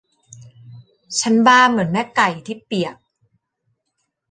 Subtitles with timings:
[1.19, 2.95] ฉันบ้าเหมือนแม่ไก่ที่เปียก